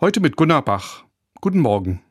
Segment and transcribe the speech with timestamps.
[0.00, 1.02] Heute mit Gunnar Bach.
[1.40, 2.02] Guten Morgen.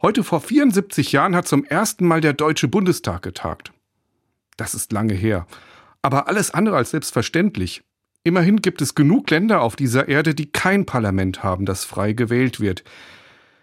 [0.00, 3.74] Heute vor 74 Jahren hat zum ersten Mal der Deutsche Bundestag getagt.
[4.56, 5.46] Das ist lange her.
[6.00, 7.82] Aber alles andere als selbstverständlich.
[8.24, 12.58] Immerhin gibt es genug Länder auf dieser Erde, die kein Parlament haben, das frei gewählt
[12.58, 12.84] wird.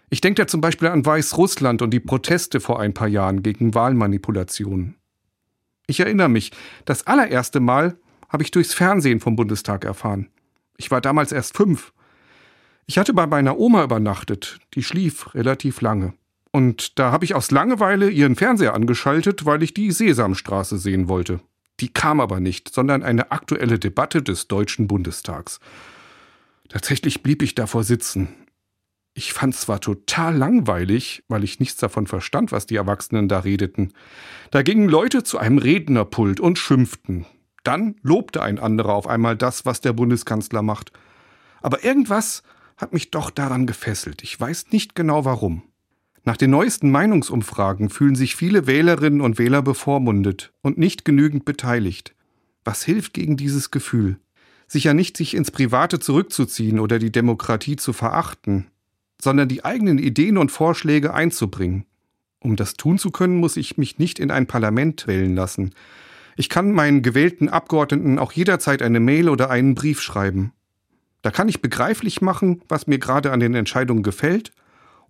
[0.08, 3.74] Ich denke da zum Beispiel an Weißrussland und die Proteste vor ein paar Jahren gegen
[3.74, 4.94] Wahlmanipulationen.
[5.88, 6.52] Ich erinnere mich,
[6.84, 7.98] das allererste Mal
[8.28, 10.28] habe ich durchs Fernsehen vom Bundestag erfahren.
[10.76, 11.92] Ich war damals erst fünf.
[12.90, 16.14] Ich hatte bei meiner Oma übernachtet, die schlief relativ lange.
[16.52, 21.40] Und da habe ich aus Langeweile ihren Fernseher angeschaltet, weil ich die Sesamstraße sehen wollte.
[21.80, 25.60] Die kam aber nicht, sondern eine aktuelle Debatte des Deutschen Bundestags.
[26.70, 28.28] Tatsächlich blieb ich davor sitzen.
[29.12, 33.92] Ich fand zwar total langweilig, weil ich nichts davon verstand, was die Erwachsenen da redeten.
[34.50, 37.26] Da gingen Leute zu einem Rednerpult und schimpften.
[37.64, 40.90] Dann lobte ein anderer auf einmal das, was der Bundeskanzler macht.
[41.60, 42.42] Aber irgendwas
[42.78, 44.22] hat mich doch daran gefesselt.
[44.22, 45.62] Ich weiß nicht genau warum.
[46.24, 52.14] Nach den neuesten Meinungsumfragen fühlen sich viele Wählerinnen und Wähler bevormundet und nicht genügend beteiligt.
[52.64, 54.18] Was hilft gegen dieses Gefühl?
[54.66, 58.66] Sicher nicht, sich ins Private zurückzuziehen oder die Demokratie zu verachten,
[59.20, 61.86] sondern die eigenen Ideen und Vorschläge einzubringen.
[62.40, 65.74] Um das tun zu können, muss ich mich nicht in ein Parlament wählen lassen.
[66.36, 70.52] Ich kann meinen gewählten Abgeordneten auch jederzeit eine Mail oder einen Brief schreiben.
[71.22, 74.52] Da kann ich begreiflich machen, was mir gerade an den Entscheidungen gefällt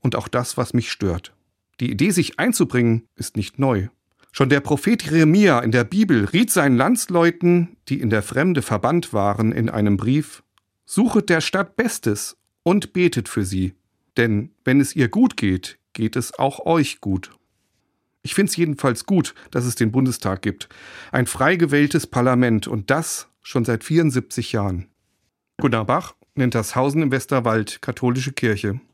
[0.01, 1.34] und auch das, was mich stört.
[1.81, 3.89] Die Idee, sich einzubringen, ist nicht neu.
[4.33, 9.12] Schon der Prophet Jeremia in der Bibel riet seinen Landsleuten, die in der Fremde verbannt
[9.12, 10.42] waren, in einem Brief:
[10.84, 13.75] Suchet der Stadt Bestes und betet für sie,
[14.17, 17.33] denn wenn es ihr gut geht, geht es auch euch gut.
[18.22, 20.69] Ich finde es jedenfalls gut, dass es den Bundestag gibt.
[21.12, 24.89] Ein frei gewähltes Parlament und das schon seit 74 Jahren.
[25.61, 28.78] Gunnar Bach nennt das Hausen im Westerwald katholische Kirche.